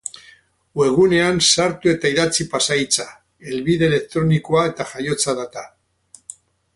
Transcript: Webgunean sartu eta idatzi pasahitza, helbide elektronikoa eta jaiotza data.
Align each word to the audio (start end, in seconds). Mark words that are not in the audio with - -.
Webgunean 0.79 1.41
sartu 1.49 1.91
eta 1.91 2.11
idatzi 2.13 2.47
pasahitza, 2.55 3.05
helbide 3.51 3.87
elektronikoa 3.91 4.65
eta 4.73 4.89
jaiotza 4.95 5.37
data. 5.41 5.67